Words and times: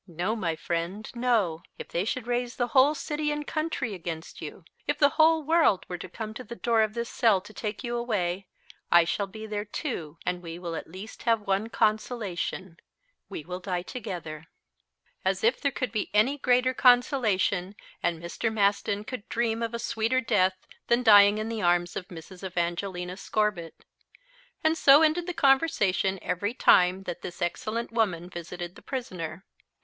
No, 0.07 0.35
my 0.35 0.55
friend, 0.55 1.07
no. 1.13 1.61
If 1.77 1.89
they 1.89 2.05
should 2.05 2.25
raise 2.25 2.55
the 2.55 2.69
whole 2.69 2.95
city 2.95 3.29
and 3.29 3.45
country 3.45 3.93
against 3.93 4.41
you 4.41 4.65
if 4.87 4.97
the 4.97 5.09
whole 5.09 5.43
world 5.43 5.85
would 5.87 6.11
come 6.11 6.33
to 6.33 6.43
the 6.43 6.55
door 6.55 6.81
of 6.81 6.95
this 6.95 7.07
cell 7.07 7.39
to 7.41 7.53
take 7.53 7.83
you 7.83 7.95
away, 7.95 8.47
I 8.91 9.03
shall 9.03 9.27
be 9.27 9.45
there, 9.45 9.63
too, 9.63 10.17
and 10.25 10.41
we 10.41 10.57
will 10.57 10.73
at 10.73 10.89
least 10.91 11.21
have 11.29 11.41
one 11.41 11.69
consolation 11.69 12.77
we 13.29 13.43
will 13.43 13.59
die 13.59 13.83
together." 13.83 14.47
As 15.23 15.43
if 15.43 15.61
there 15.61 15.71
could 15.71 15.91
be 15.91 16.09
any 16.15 16.39
greater 16.39 16.73
consolation 16.73 17.75
and 18.01 18.19
Mr. 18.19 18.51
Maston 18.51 19.03
could 19.03 19.29
dream 19.29 19.61
of 19.61 19.75
a 19.75 19.77
sweeter 19.77 20.19
death 20.19 20.57
than 20.87 21.03
dying 21.03 21.37
in 21.37 21.47
the 21.47 21.61
arms 21.61 21.95
of 21.95 22.07
Mrs. 22.07 22.43
Evangelina 22.43 23.17
Scorbitt! 23.17 23.85
And 24.63 24.75
so 24.75 25.03
ended 25.03 25.27
the 25.27 25.33
conversation 25.35 26.17
every 26.23 26.55
time 26.55 27.03
that 27.03 27.21
this 27.21 27.39
excellent 27.39 27.91
woman 27.91 28.31
visited 28.31 28.73
the 28.73 28.81
prisoner. 28.81 29.45